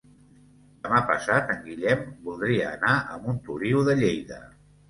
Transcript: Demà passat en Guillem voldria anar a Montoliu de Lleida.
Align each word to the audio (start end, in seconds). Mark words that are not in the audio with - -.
Demà 0.85 1.01
passat 1.09 1.53
en 1.55 1.61
Guillem 1.67 2.01
voldria 2.31 2.73
anar 2.79 2.97
a 3.13 3.21
Montoliu 3.29 3.89
de 3.91 3.99
Lleida. 4.03 4.43